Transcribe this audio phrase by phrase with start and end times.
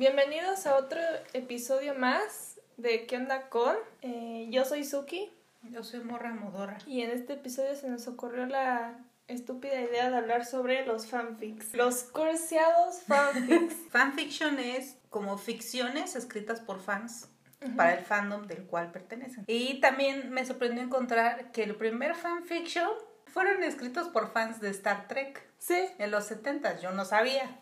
[0.00, 0.98] Bienvenidos a otro
[1.34, 3.76] episodio más de ¿Qué onda con?
[4.00, 5.30] Eh, yo soy Suki
[5.64, 6.78] Yo soy Morra Modora.
[6.86, 11.74] y en este episodio se nos ocurrió la estúpida idea de hablar sobre los fanfics.
[11.74, 13.74] Los curseados fanfics.
[13.90, 17.28] Fanfiction es como ficciones escritas por fans
[17.76, 19.44] para el fandom del cual pertenecen.
[19.48, 22.88] Y también me sorprendió encontrar que el primer fanfiction
[23.26, 25.90] fueron escritos por fans de Star Trek sí.
[25.98, 27.58] en los 70 yo no sabía.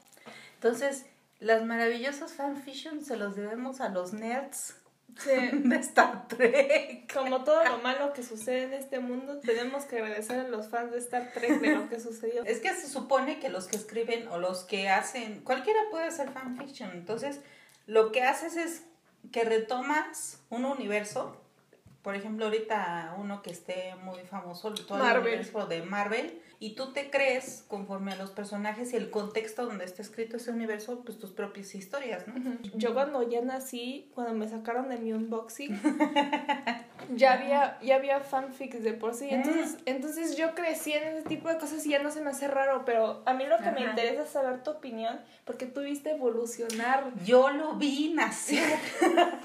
[0.55, 1.05] Entonces,
[1.41, 4.75] las maravillosas fanfictions se los debemos a los nerds
[5.19, 5.31] sí.
[5.53, 7.13] de Star Trek.
[7.13, 10.93] Como todo lo malo que sucede en este mundo, tenemos que agradecer a los fans
[10.93, 12.45] de Star Trek de lo que sucedió.
[12.45, 16.31] Es que se supone que los que escriben o los que hacen, cualquiera puede hacer
[16.31, 16.91] fanfiction.
[16.91, 17.41] Entonces,
[17.87, 18.83] lo que haces es
[19.33, 21.41] que retomas un universo.
[22.09, 25.35] Por ejemplo, ahorita uno que esté muy famoso, todo Marvel.
[25.35, 29.67] el universo de Marvel, y tú te crees conforme a los personajes y el contexto
[29.67, 32.35] donde está escrito ese universo, pues tus propias historias, ¿no?
[32.75, 35.79] Yo cuando ya nací, cuando me sacaron de mi unboxing,
[37.15, 39.29] ya había, ya había fanfics de por sí.
[39.31, 42.49] Entonces, entonces yo crecí en ese tipo de cosas y ya no se me hace
[42.49, 46.13] raro, pero a mí lo que me interesa es saber tu opinión, porque tú viste
[46.13, 47.13] evolucionar.
[47.25, 48.79] Yo lo vi nacer.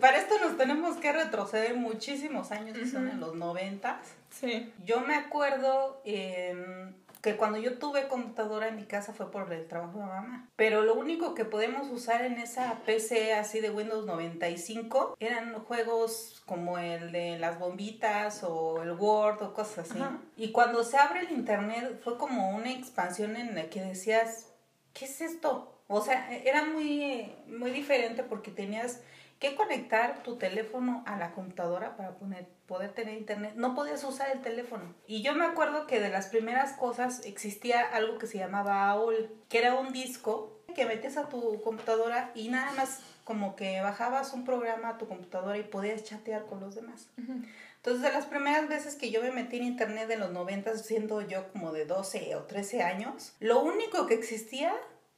[0.00, 3.96] Para esto nos tenemos que retroceder muchísimos años, que son en los noventas.
[4.30, 4.72] Sí.
[4.84, 9.66] Yo me acuerdo em, que cuando yo tuve computadora en mi casa fue por el
[9.66, 10.48] trabajo de mamá.
[10.56, 16.42] Pero lo único que podemos usar en esa PC así de Windows 95 eran juegos
[16.46, 20.00] como el de las bombitas o el Word o cosas así.
[20.00, 20.18] Ajá.
[20.36, 24.52] Y cuando se abre el internet fue como una expansión en la que decías,
[24.92, 25.72] ¿qué es esto?
[25.88, 29.00] O sea, era muy, muy diferente porque tenías
[29.38, 33.52] que conectar tu teléfono a la computadora para poner, poder tener internet.
[33.56, 34.94] No podías usar el teléfono.
[35.06, 39.30] Y yo me acuerdo que de las primeras cosas existía algo que se llamaba AOL,
[39.48, 44.32] que era un disco que metes a tu computadora y nada más como que bajabas
[44.34, 47.08] un programa a tu computadora y podías chatear con los demás.
[47.16, 51.20] Entonces, de las primeras veces que yo me metí en internet en los 90, siendo
[51.22, 54.74] yo como de 12 o 13 años, lo único que existía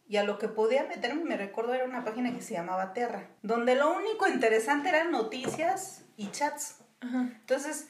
[0.08, 3.28] y a lo que podía meterme, me recuerdo, era una página que se llamaba Terra,
[3.42, 6.78] donde lo único interesante eran noticias y chats.
[7.00, 7.28] Ajá.
[7.41, 7.88] Entonces,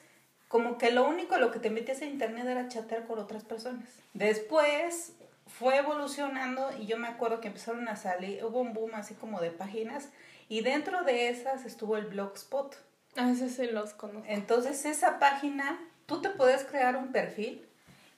[0.49, 3.45] como que lo único a lo que te metías en internet era chatear con otras
[3.45, 3.89] personas.
[4.15, 5.13] Después
[5.47, 9.41] fue evolucionando y yo me acuerdo que empezaron a salir, hubo un boom así como
[9.41, 10.09] de páginas
[10.49, 12.77] y dentro de esas estuvo el Blogspot.
[13.17, 14.27] A veces sí los conozco.
[14.29, 17.67] Entonces esa página, tú te podías crear un perfil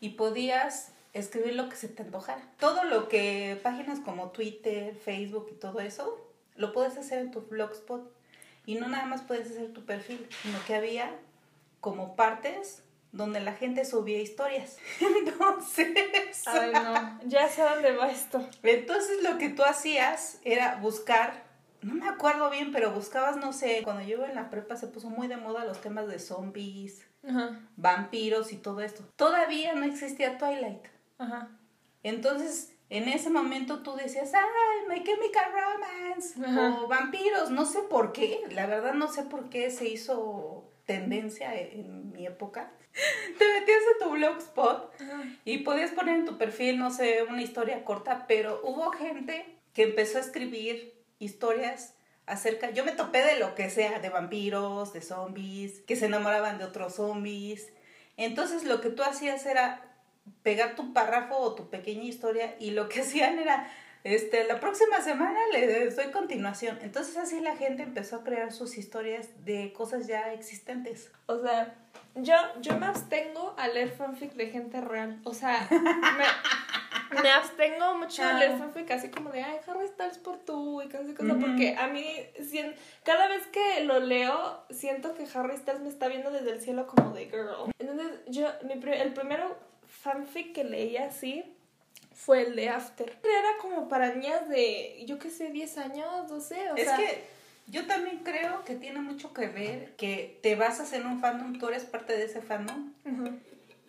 [0.00, 2.42] y podías escribir lo que se te antojara.
[2.58, 6.26] Todo lo que páginas como Twitter, Facebook y todo eso,
[6.56, 8.10] lo puedes hacer en tu blogspot.
[8.66, 11.10] Y no nada más puedes hacer tu perfil, sino que había
[11.80, 12.82] como partes
[13.12, 14.76] donde la gente subía historias.
[15.00, 17.20] Entonces, Ay, no.
[17.26, 18.46] Ya sé dónde va esto.
[18.62, 21.42] entonces lo que tú hacías era buscar,
[21.82, 24.86] no me acuerdo bien, pero buscabas, no sé, cuando yo iba en la prepa se
[24.86, 27.58] puso muy de moda los temas de zombies, Ajá.
[27.76, 29.02] vampiros y todo esto.
[29.16, 30.84] Todavía no existía Twilight.
[31.20, 31.48] Ajá.
[32.02, 36.80] Entonces, en ese momento tú decías, ay, My Chemical Romance, Ajá.
[36.82, 41.54] o vampiros, no sé por qué, la verdad no sé por qué se hizo tendencia
[41.54, 42.72] en, en mi época.
[43.38, 45.22] Te metías a tu blogspot Ajá.
[45.44, 49.84] y podías poner en tu perfil, no sé, una historia corta, pero hubo gente que
[49.84, 51.94] empezó a escribir historias
[52.26, 56.58] acerca, yo me topé de lo que sea, de vampiros, de zombies, que se enamoraban
[56.58, 57.72] de otros zombies.
[58.16, 59.89] Entonces lo que tú hacías era
[60.42, 63.68] pegar tu párrafo o tu pequeña historia y lo que hacían era,
[64.04, 66.78] este, la próxima semana le doy continuación.
[66.82, 71.10] Entonces así la gente empezó a crear sus historias de cosas ya existentes.
[71.26, 71.74] O sea,
[72.14, 75.20] yo, yo me abstengo a leer fanfic de gente real.
[75.24, 78.58] O sea, me, me abstengo mucho a leer Ah.
[78.58, 81.40] fanfic así como de, ay, Harry Styles por tú y cosas cosa, Ujú.
[81.40, 82.06] porque a mí,
[82.40, 86.60] sien- cada vez que lo leo, siento que Harry Styles me está viendo desde el
[86.62, 87.70] cielo como de girl.
[87.78, 89.56] Entonces, yo, mi, el primero
[89.90, 91.44] fanfic que leí así
[92.14, 93.08] fue el de After.
[93.08, 96.96] Era como para niñas de, yo qué sé, 10 años, 12, o es sea...
[96.96, 97.24] que
[97.66, 101.68] yo también creo que tiene mucho que ver que te basas en un fandom, tú
[101.68, 102.92] eres parte de ese fandom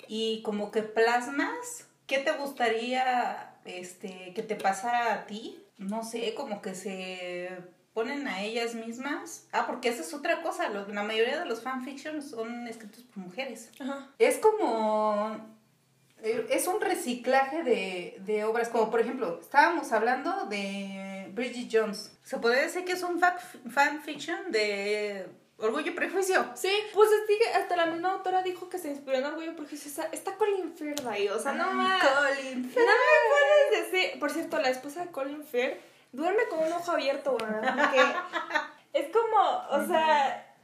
[0.07, 5.57] y como que plasmas qué te gustaría este que te pasara a ti.
[5.77, 7.49] No sé como que se
[7.93, 9.47] ponen a ellas mismas.
[9.51, 13.71] Ah porque esa es otra cosa la mayoría de los fanfictions son escritos por mujeres.
[13.79, 14.09] Ajá.
[14.19, 15.39] es como
[16.23, 22.37] es un reciclaje de, de obras como por ejemplo estábamos hablando de Bridget Jones se
[22.37, 23.19] podría decir que es un
[23.69, 25.27] fanfiction de
[25.57, 29.17] Orgullo y Prejuicio Sí, pues es que hasta la misma autora dijo que se inspiró
[29.17, 32.03] en Orgullo porque dice, está, está Colin Firth ahí, o sea, no más.
[32.03, 34.19] Colin No me puedes decir.
[34.19, 35.79] Por cierto, la esposa de Colin Firth
[36.11, 37.51] duerme con un ojo abierto, güey.
[37.61, 38.01] Porque
[38.93, 39.39] es como,
[39.69, 40.55] o sea,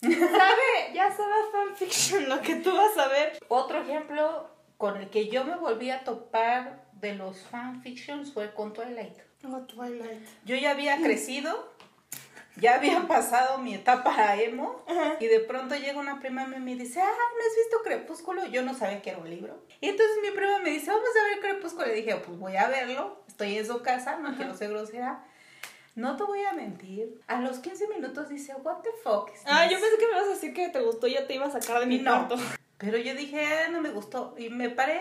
[0.00, 3.38] sabe, ya sabe fanfiction lo que tú vas a ver.
[3.48, 8.72] Otro ejemplo con el que yo me volví a topar de los fanfictions fue con
[8.72, 9.18] Twilight.
[9.44, 10.26] Oh, Twilight.
[10.44, 11.72] Yo ya había crecido,
[12.56, 14.84] ya había pasado mi etapa emo
[15.20, 18.46] y de pronto llega una prima y me dice, ah, ¿no has visto Crepúsculo?
[18.46, 19.62] Yo no sabía que era un libro.
[19.80, 21.86] Y entonces mi prima me dice, vamos a ver Crepúsculo.
[21.86, 25.24] Le dije, pues voy a verlo, estoy en su casa, no quiero ser grosera.
[25.94, 27.20] No te voy a mentir.
[27.26, 29.30] A los 15 minutos dice, what the fuck.
[29.34, 31.26] is Ah, this?" yo pensé que me ibas a decir que te gustó y ya
[31.26, 32.28] te iba a sacar de mi No.
[32.28, 32.36] cuarto.
[32.78, 34.34] Pero yo dije, ah, no me gustó.
[34.38, 35.00] Y me paré,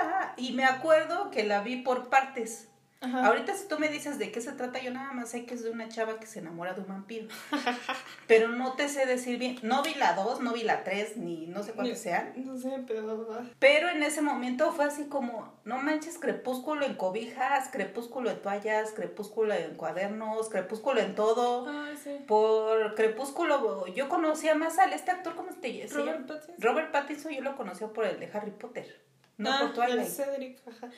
[0.00, 0.34] ajá.
[0.36, 2.68] Y me acuerdo que la vi por partes.
[3.04, 3.26] Ajá.
[3.26, 5.62] Ahorita si tú me dices de qué se trata, yo nada más sé que es
[5.62, 7.28] de una chava que se enamora de un vampiro.
[8.26, 9.58] Pero no te sé decir bien.
[9.62, 12.32] No vi la 2, no vi la 3, ni no sé cuántas sean.
[12.36, 13.48] No sé, pero...
[13.58, 18.92] Pero en ese momento fue así como, no manches, crepúsculo en cobijas, crepúsculo en toallas,
[18.92, 21.68] crepúsculo en cuadernos, crepúsculo en todo.
[21.68, 22.16] Ay, sí.
[22.26, 25.94] Por crepúsculo, yo conocía más al este actor, ¿cómo se llama?
[25.94, 26.54] Robert Pattinson.
[26.58, 29.02] Robert Pattinson yo lo conocía por el de Harry Potter,
[29.36, 30.00] no ah, por Twilight.
[30.00, 30.90] el Cedric, ajá.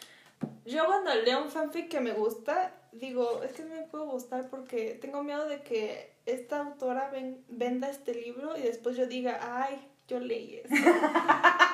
[0.64, 4.98] Yo cuando leo un fanfic que me gusta, digo, es que me puede gustar porque
[5.00, 9.86] tengo miedo de que esta autora ven- venda este libro y después yo diga, ay,
[10.08, 10.74] yo leí eso.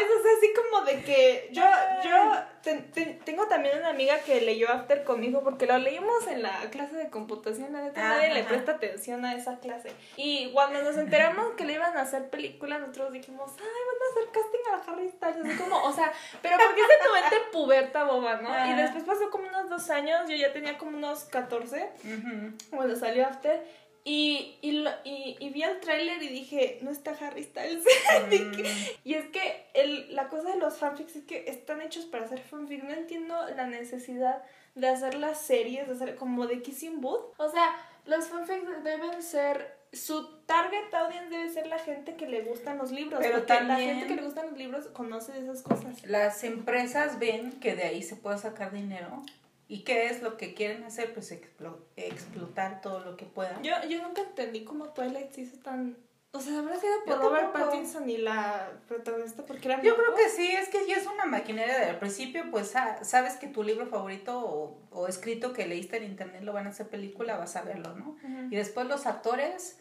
[0.00, 0.16] ¿Sabes?
[0.18, 1.62] O sea, así como de que yo,
[2.04, 6.42] yo te- te- tengo también una amiga que leyó After conmigo porque lo leímos en
[6.42, 9.90] la clase de computación, la neta nadie le presta atención a esa clase.
[10.16, 14.10] Y cuando nos enteramos que le iban a hacer película, nosotros dijimos, ay, van a
[14.10, 16.12] hacer casting a Harry Styles, así como, o sea,
[16.42, 18.48] pero porque es de tu mente puberta boba, ¿no?
[18.50, 18.76] Y Ajá.
[18.82, 22.52] después pasó como unos dos años, yo ya tenía como unos 14, Ujú.
[22.76, 23.62] cuando salió After,
[24.04, 27.84] y, y, lo- y, y vi el tráiler y dije, no está Harry Styles.
[28.30, 28.62] Mm,
[29.04, 32.40] y es que el, la cosa de los fanfics es que están hechos para hacer
[32.40, 32.82] fanfic.
[32.82, 34.42] No entiendo la necesidad
[34.74, 37.34] de hacer las series, de hacer como de Kissing Booth.
[37.38, 37.74] O sea,
[38.06, 39.78] los fanfics deben ser...
[39.92, 43.18] Su target audience debe ser la gente que le gustan los libros.
[43.20, 46.04] Pero porque la también- gente que le gustan los libros conoce de esas cosas.
[46.04, 49.22] Las empresas ven que de ahí se puede sacar dinero
[49.70, 53.62] y qué es lo que quieren hacer, pues explo- explotar todo lo que puedan.
[53.62, 55.96] Yo, yo nunca entendí cómo Twilight se hizo tan...
[56.32, 57.64] O sea, habrá sido por Yo Robert tampoco.
[57.72, 61.26] Pattinson y la protagonista porque era Yo creo que sí, es que ya es una
[61.26, 62.68] maquinaria del principio, pues
[63.02, 66.70] sabes que tu libro favorito o, o escrito que leíste en internet lo van a
[66.70, 68.16] hacer película, vas a verlo, ¿no?
[68.48, 69.79] Y después los actores,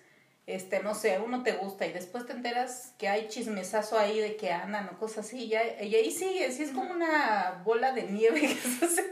[0.50, 4.36] este, no sé, uno te gusta y después te enteras que hay chismesazo ahí de
[4.36, 8.42] que andan o cosas así, y, ahí sigue, sí es como una bola de nieve
[8.42, 9.12] que se hace.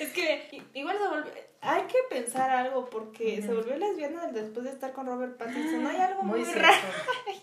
[0.00, 1.32] Es que igual se volvió...
[1.60, 5.86] Hay que pensar algo porque se volvió lesbiana después de estar con Robert Pattinson.
[5.86, 6.76] Hay algo muy, raro.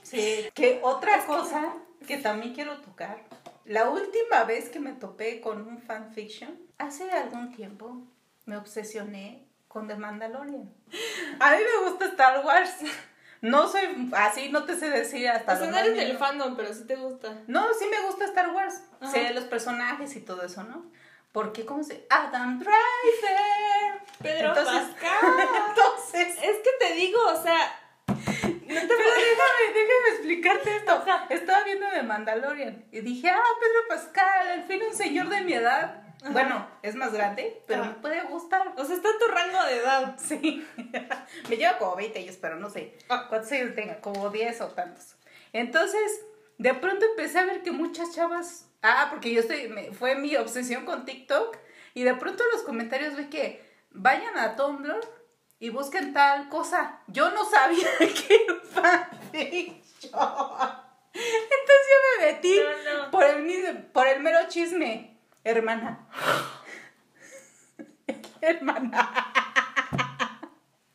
[0.04, 1.74] Sí, que otra cosa
[2.06, 3.24] que también quiero tocar.
[3.66, 8.04] La última vez que me topé con un fanfiction, hace algún tiempo,
[8.46, 10.72] me obsesioné con The Mandalorian.
[11.40, 12.76] A mí me gusta Star Wars.
[13.42, 16.74] No soy así, no te sé decir hasta O sea, no eres del fandom, pero
[16.74, 17.42] sí te gusta.
[17.48, 18.84] No, sí me gusta Star Wars.
[19.00, 19.12] Ajá.
[19.12, 20.86] Sé los personajes y todo eso, ¿no?
[21.32, 22.06] Porque, ¿cómo se...?
[22.10, 24.02] Adam Driver.
[24.22, 25.34] Pedro Entonces- Pascal.
[25.70, 26.36] Entonces...
[26.44, 27.78] Es que te digo, o sea...
[28.08, 31.04] No te Pero déjame, déjame explicarte esto.
[31.30, 35.54] Estaba viendo de Mandalorian y dije, ah, Pedro Pascal, al fin un señor de mi
[35.54, 36.04] edad.
[36.30, 37.92] Bueno, es más grande, pero Ajá.
[37.92, 38.74] me puede gustar.
[38.78, 40.16] O sea, está en tu rango de edad.
[40.20, 40.68] Sí.
[41.50, 43.26] me lleva como 20 años, pero no sé Ah.
[43.30, 45.16] cuántos años tenga, como 10 o tantos.
[45.54, 46.22] Entonces,
[46.58, 48.68] de pronto empecé a ver que muchas chavas.
[48.84, 49.68] Ah, porque yo estoy.
[49.70, 51.58] me- fue mi obsesión con TikTok.
[51.94, 55.00] Y de pronto en los comentarios ve que vayan a Tumblr
[55.60, 57.02] y busquen tal cosa.
[57.08, 59.10] Yo no sabía que era.
[61.14, 63.12] Entonces yo me metí No, no.
[63.12, 65.11] por el mis- por el mero chisme,
[65.44, 66.08] hermana.
[68.42, 69.12] hermana.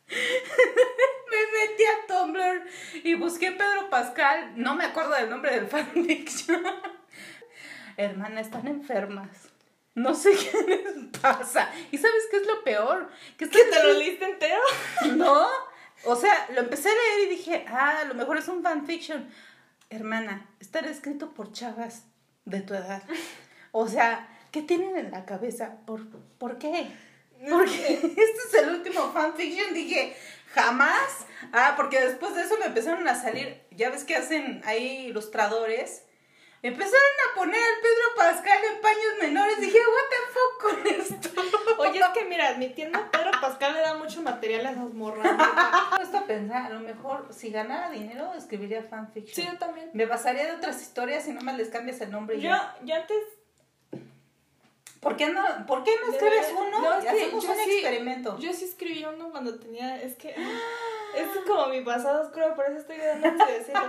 [1.30, 2.66] me metí a Tumblr
[3.04, 4.52] y busqué Pedro Pascal.
[4.56, 6.62] No me acuerdo del nombre del fanfiction.
[7.96, 9.48] hermana, están enfermas.
[9.94, 11.70] No sé qué les pasa.
[11.90, 13.10] ¿Y sabes qué es lo peor?
[13.38, 14.60] Que ¿Que te lo leíste entero?
[15.14, 15.46] no,
[16.04, 19.30] o sea, lo empecé a leer y dije, ah, a lo mejor es un fanfiction.
[19.88, 22.04] Hermana, está escrito por chavas
[22.44, 23.02] de tu edad.
[23.72, 25.76] O sea, ¿qué tienen en la cabeza?
[25.84, 26.00] ¿Por,
[26.38, 26.86] ¿por qué?
[27.50, 30.16] Porque este es el último fanfiction, dije,
[30.54, 31.26] jamás.
[31.52, 36.04] Ah, porque después de eso me empezaron a salir, ya ves que hacen ahí ilustradores.
[36.62, 36.94] Empezaron
[37.30, 39.60] a poner al Pedro Pascal en paños menores.
[39.60, 41.42] Dije, what the fuck con esto.
[41.78, 45.36] Oye, es que mira, admitiendo, Pedro Pascal le da mucho material a esas morras.
[45.92, 49.34] Me gusta pensar, a lo mejor si ganara dinero escribiría fanfiction.
[49.34, 49.90] Sí, yo también.
[49.92, 52.74] Me basaría de otras historias y nomás les cambias el nombre y Yo, ya.
[52.82, 53.18] yo antes.
[55.00, 56.80] ¿Por qué no, ¿por qué no escribes uno?
[56.80, 58.38] No, que hacemos yo un sí- experimento.
[58.38, 60.00] Yo sí escribí uno cuando tenía.
[60.00, 60.34] Es que.
[61.16, 63.88] Es como mi pasado oscuro, por eso estoy dando de decirlo.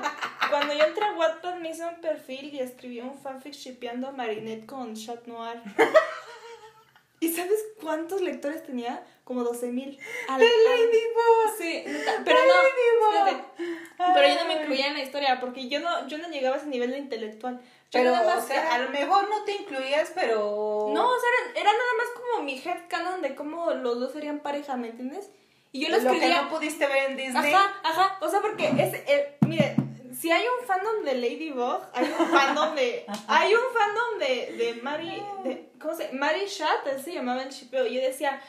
[0.50, 4.12] Cuando yo entré a Wattpad me hice un perfil y escribí un fanfic shipeando a
[4.12, 5.62] Marinette con Chat Noir.
[7.20, 9.04] ¿Y sabes cuántos lectores tenía?
[9.26, 9.98] Como 12 mil.
[9.98, 11.58] ¡De Ladybug!
[11.58, 11.84] Sí,
[12.24, 13.44] pero no, espérate.
[13.98, 16.60] Pero yo no me incluía en la historia porque yo no, yo no llegaba a
[16.60, 17.60] ese nivel de intelectual.
[17.91, 20.89] Pero, nada o más sea, era- a lo mejor no te incluías, pero...
[20.94, 24.39] No, o sea, era, era nada más como mi headcanon de cómo los dos serían
[24.39, 25.29] pareja, ¿me entiendes?
[25.72, 26.41] Y yo lo lo que escribía.
[26.44, 27.53] no pudiste ver en Disney.
[27.53, 28.17] Ajá, ajá.
[28.22, 28.94] O sea, porque es.
[29.08, 29.75] eh, mire,
[30.17, 33.06] si hay un fandom de Ladybug, hay un fandom de.
[33.27, 35.24] Hay un fandom de, de Mary.
[35.44, 37.86] De, ¿Cómo se Mary Shat, así se llamaba el shipeo.
[37.86, 38.41] Yo decía.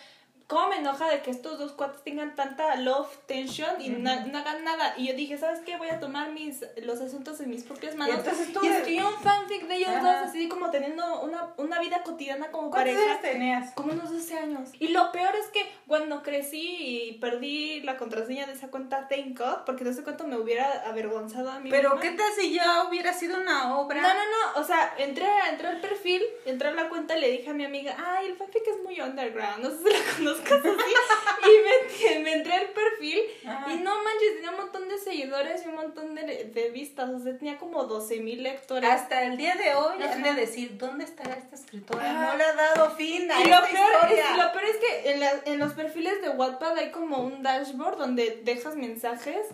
[0.48, 4.38] ¿Cómo me enoja de que estos dos cuates tengan tanta love, tension y na- no
[4.38, 4.94] hagan nada?
[4.96, 5.76] Y yo dije, ¿sabes qué?
[5.76, 8.16] Voy a tomar mis los asuntos en mis propias manos.
[8.16, 11.78] entonces tú y de- escribí un fanfic de ellos dos, así como teniendo una, una
[11.80, 13.10] vida cotidiana como ¿Cuántos pareja.
[13.12, 13.74] años tenías?
[13.74, 14.70] Como unos 12 años.
[14.78, 16.76] Y lo peor es que cuando crecí
[17.10, 20.82] y perdí la contraseña de esa cuenta Thank God, porque no sé cuánto me hubiera
[20.88, 21.68] avergonzado a mí.
[21.70, 22.00] Pero, misma.
[22.00, 24.00] ¿qué tal si ya hubiera sido una obra?
[24.00, 24.14] No, no,
[24.54, 27.52] no, o sea, entré, entré al perfil, entré a la cuenta y le dije a
[27.52, 29.98] mi amiga, ay, el fanfic es muy underground, no sé si la
[30.46, 30.94] así.
[31.44, 33.72] y me, me entré al perfil Ajá.
[33.72, 37.18] y no manches, tenía un montón de seguidores y un montón de, de vistas, o
[37.18, 38.88] sea, tenía como 12 mil lectores.
[38.90, 40.12] Hasta el día de hoy Ajá.
[40.12, 42.10] han de decir, ¿dónde estará esta escritora?
[42.10, 42.32] Ajá.
[42.32, 44.30] No le ha dado fin a Y lo esta peor, historia.
[44.32, 47.42] es, lo peor es que en, la- en los perfiles de Wattpad hay como un
[47.42, 49.46] dashboard donde dejas mensajes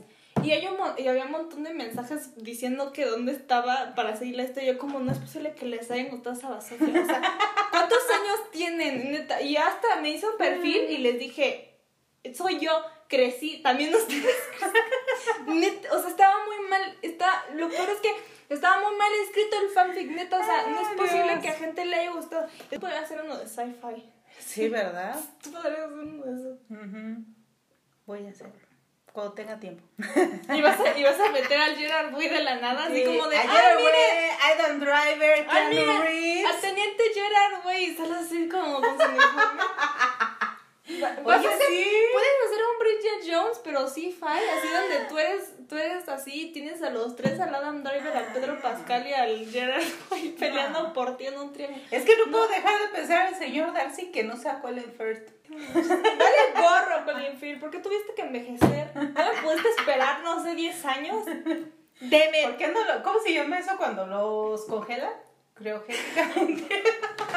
[0.43, 4.37] y, hay un, y había un montón de mensajes diciendo que dónde estaba para seguir
[4.37, 4.73] la historia.
[4.73, 7.03] Yo como, no es posible que les hayan gustado esa basofia.
[7.03, 7.23] O sea,
[7.71, 9.13] ¿cuántos años tienen?
[9.13, 9.41] Neta?
[9.41, 11.79] Y hasta me hizo un perfil y les dije,
[12.35, 12.73] soy yo,
[13.09, 15.61] crecí, también ustedes crecen".
[15.61, 18.11] Neta, o sea, estaba muy mal, está, lo peor es que
[18.49, 21.41] estaba muy mal escrito el fanfic, neta, o sea, no es posible Dios.
[21.41, 22.47] que a gente le haya gustado.
[22.71, 24.13] Yo podría hacer uno de sci-fi.
[24.39, 25.19] Sí, ¿verdad?
[25.43, 26.59] Tú podrías hacer uno de esos.
[26.71, 27.25] Ujú.
[28.07, 28.64] Voy a hacerlo.
[29.15, 29.81] Cuando tenga tiempo.
[30.53, 33.05] Y vas a, y vas a meter al Gerard Way de la nada, así Sí,
[33.05, 33.93] como de, ayer, ¡ay, mire!
[33.93, 36.03] güey, Adam Driver, ¡Ay, Keanu!
[36.03, 36.47] Reeves.
[36.53, 39.63] Al teniente Gerard Way, sale así como con su uniforme.
[41.03, 41.87] Va- vas Oye, a hacer- sí.
[42.13, 46.51] Puedes hacer un Bridget Jones, pero sí fi así donde tú eres, tú eres así,
[46.53, 50.93] tienes a los tres, al Adam Driver, al Pedro Pascal y al Gerard Way peleando
[50.93, 51.83] por ti en un triángulo.
[51.91, 54.93] Es que no puedo dejar de pensar en el señor Darcy que no sea Colin
[54.93, 55.31] Firth.
[55.49, 58.91] Vale gorro, Colin Firth, ¿por qué tuviste que envejecer?
[58.95, 61.25] ¿No me pudiste esperar, no sé, 10 años?
[62.01, 62.43] Deme.
[62.45, 65.13] ¿Por qué no lo, ¿Cómo se llama eso cuando los congelan?
[65.55, 66.83] Criogénicamente.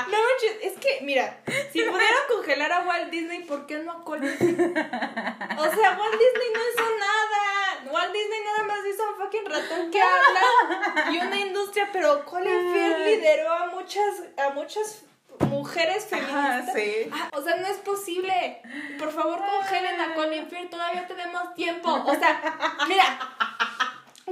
[0.08, 1.42] No manches, es que, mira,
[1.72, 4.32] si pudieran congelar a Walt Disney, ¿por qué no a Colin?
[4.32, 7.92] O sea, Walt Disney no hizo nada.
[7.92, 12.74] Walt Disney nada más hizo un fucking ratón que habla y una industria, pero Colin
[12.74, 15.04] Firth lideró a muchas, a muchas
[15.48, 16.74] mujeres feministas.
[16.74, 17.10] Sí.
[17.12, 18.62] Ah, o sea, no es posible.
[18.98, 21.92] Por favor, congelen a Colin Firth, todavía tenemos tiempo.
[21.92, 23.20] O sea, mira,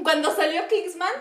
[0.04, 1.14] cuando salió Kingsman,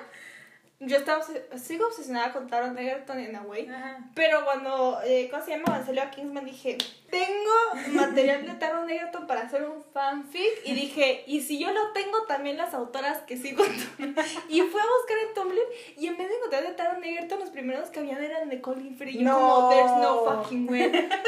[0.80, 1.22] yo estaba,
[1.56, 3.68] sigo obsesionada con Taron Egerton en A Way.
[3.68, 3.98] Ajá.
[4.14, 5.84] Pero cuando, eh, ¿cómo se llama?
[5.84, 6.78] Salió a Kingsman dije,
[7.10, 10.60] tengo material de Taron Egerton para hacer un fanfic.
[10.64, 13.64] Y dije, y si yo lo tengo, también las autoras que sigo.
[13.64, 14.24] en Tumblr".
[14.48, 15.60] Y fui a buscar en Tumblr
[15.96, 18.96] y en vez de encontrar de Taron Egerton, los primeros que habían eran de Colin
[18.96, 19.10] Firth.
[19.10, 19.38] Y yo No.
[19.38, 21.08] como, there's no fucking way.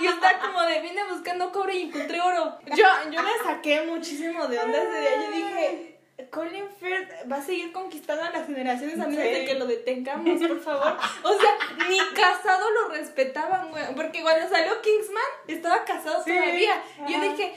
[0.00, 2.56] Y estaba como de, vine buscando cobre y encontré oro.
[2.66, 5.10] Yo, yo me saqué muchísimo de onda ese día.
[5.26, 5.97] Yo dije...
[6.30, 9.30] Colin Firth va a seguir conquistando a las generaciones a menos Sí.
[9.30, 10.96] de que lo detengamos, por favor.
[11.22, 11.58] O sea,
[11.88, 13.84] ni casado lo respetaban, güey.
[13.94, 16.82] Porque cuando salió Kingsman, estaba casado Sí, todavía.
[17.08, 17.54] Yo dije,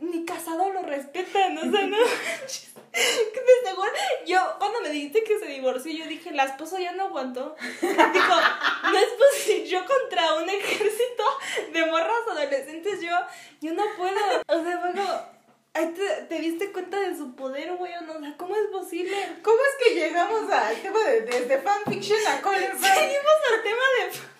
[0.00, 1.96] ni casado lo respetan, o sea, no.
[2.92, 3.90] de seguro,
[4.26, 7.54] yo, cuando me dijiste que se divorció, yo dije, la esposa ya no aguantó.
[7.80, 8.34] Dijo,
[8.82, 11.24] no es posible, yo contra un ejército
[11.72, 13.16] de morras adolescentes, yo,
[13.60, 14.18] yo no puedo.
[14.48, 15.31] O sea, fue como,
[15.74, 19.16] ay, te, te diste cuenta de su poder, güey, o no, ¿cómo es posible?
[19.42, 22.60] ¿Cómo es que llegamos al tema de desde fanfiction a Colin?
[22.60, 24.32] Seguimos al tema de.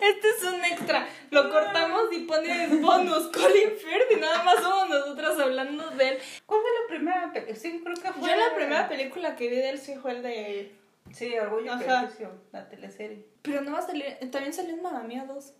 [0.00, 1.08] Este es un extra.
[1.30, 6.18] Lo cortamos y pones bonus Colin Firth y nada más somos nosotras hablando de él.
[6.46, 7.56] ¿Cuál fue la primera película?
[7.56, 8.28] Sí, creo que fue.
[8.28, 10.74] Yo la primera película que vi de él sí fue el de.
[11.12, 11.84] Sí, Orgullo y.
[11.84, 13.26] Prejuicio, la teleserie.
[13.42, 14.04] Pero no va a salir.
[14.30, 15.52] También salió en Mamma Mía 2.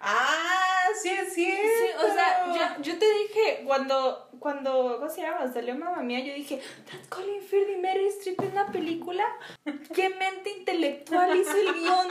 [0.00, 1.62] Ah, sí es cierto.
[1.62, 5.52] Sí, o sea, yo, yo te dije, cuando, cuando, ¿cómo se llama?
[5.52, 9.24] Salió Mamma Mía, yo dije, ¿That's Colin Firth y Mary Streep en una película?
[9.94, 12.08] ¿Qué mente intelectual hizo el guion?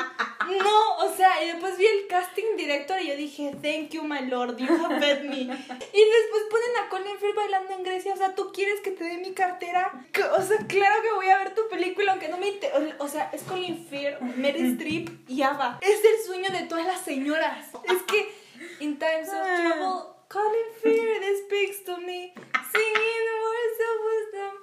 [0.63, 4.21] No, o sea, y después vi el casting director y yo dije, thank you, my
[4.27, 5.37] lord, you have fed me.
[5.41, 9.03] Y después ponen a Colin Firth bailando en Grecia, o sea, ¿tú quieres que te
[9.03, 10.05] dé mi cartera?
[10.37, 12.49] O sea, claro que voy a ver tu película, aunque no me...
[12.49, 15.79] inter- O sea, es Colin Firth, Mary Streep y Ava.
[15.81, 17.67] Es el sueño de todas las señoras.
[17.85, 18.31] Es que,
[18.79, 22.33] in times of trouble, Colin Firth speaks to me,
[22.71, 24.53] singing words of wisdom.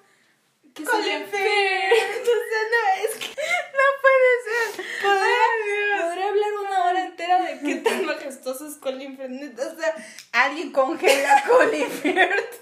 [0.75, 2.25] Que Colin Firth.
[2.27, 4.85] Sea, no, es que No puede ser.
[5.03, 9.59] podría, podría hablar una hora entera de qué tan majestuoso es Colin Firth.
[9.59, 9.95] O sea,
[10.33, 12.61] Alguien congela a Colin Firth.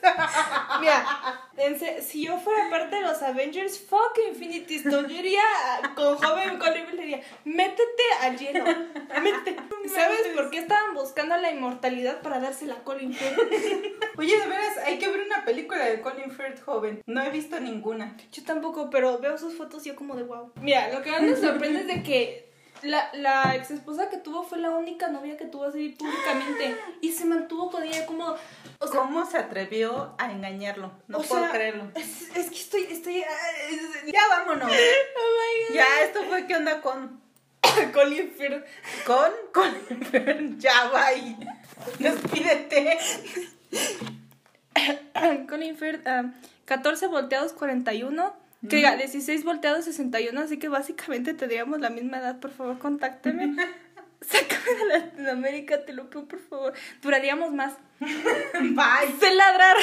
[0.80, 5.42] mira, en si yo fuera parte de los Avengers, fuck Infinity Stone, yo iría
[5.94, 8.64] con joven Colin Firth, le diría, métete al hielo,
[9.22, 9.56] métete.
[9.88, 13.38] ¿Sabes por qué estaban buscando la inmortalidad para dársela a Colin Firth?
[14.16, 17.02] Oye, de veras, hay que ver una película de Colin Firth joven.
[17.06, 18.16] No he visto ninguna.
[18.32, 20.52] Yo tampoco, pero veo sus fotos y yo como de wow.
[20.60, 22.43] Mira, lo que más me sorprende es de que
[22.84, 27.12] la, la ex esposa que tuvo fue la única novia que tuvo así públicamente y
[27.12, 28.36] se mantuvo con ella como...
[28.78, 30.92] O sea, ¿Cómo se atrevió a engañarlo?
[31.08, 31.90] No puedo sea, creerlo.
[31.94, 32.82] Es, es que estoy...
[32.90, 34.70] estoy es- Ya vámonos.
[34.70, 37.22] oh my Ya, esto fue qué onda con.
[37.92, 38.64] Colin Firth.
[39.06, 40.58] con Colin Firth.
[40.58, 41.36] Ya bye.
[41.98, 42.98] Despídete.
[45.48, 46.32] Colin Firth, ah,
[46.66, 48.43] 14 volteados 41.
[48.68, 53.54] Que diga, 16 volteados 61, así que básicamente tendríamos la misma edad, por favor, contácteme.
[54.20, 56.72] Sácame de Latinoamérica, te lo pido, por favor.
[57.02, 57.74] Duraríamos más.
[58.00, 59.18] Bye.
[59.20, 59.76] Sé ladrar.